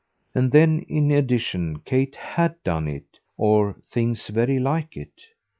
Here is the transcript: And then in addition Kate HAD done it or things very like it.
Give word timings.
And 0.33 0.51
then 0.51 0.79
in 0.89 1.11
addition 1.11 1.81
Kate 1.81 2.15
HAD 2.15 2.55
done 2.63 2.87
it 2.87 3.19
or 3.37 3.73
things 3.85 4.29
very 4.29 4.57
like 4.57 4.97
it. 4.97 5.13